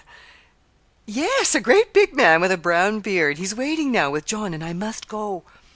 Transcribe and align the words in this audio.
_""Yes; 1.05 1.53
a 1.53 1.61
great 1.61 1.93
big 1.93 2.15
man 2.15 2.41
with 2.41 2.51
a 2.51 2.57
brown 2.57 3.01
beard. 3.01 3.37
He's 3.37 3.53
waiting 3.53 3.91
now 3.91 4.09
with 4.09 4.25
John 4.25 4.51
and 4.55 4.63
I 4.63 4.73
must 4.73 5.07
go." 5.07 5.43